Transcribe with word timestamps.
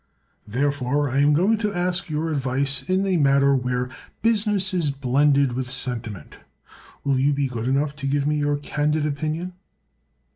"Therefore 0.47 1.11
I 1.11 1.19
am 1.19 1.31
going 1.35 1.59
to 1.59 1.71
ask 1.75 2.09
your 2.09 2.31
advice 2.31 2.81
in 2.89 3.05
a 3.05 3.17
matter 3.17 3.55
where 3.55 3.87
business 4.23 4.73
is 4.73 4.89
blended 4.89 5.53
with 5.53 5.69
sentiment. 5.69 6.37
Will 7.03 7.19
you 7.19 7.33
be 7.33 7.45
good 7.47 7.67
enough 7.67 7.95
to 7.97 8.07
give 8.07 8.25
me 8.25 8.37
your 8.37 8.57
candid 8.57 9.05
opinion?" 9.05 9.53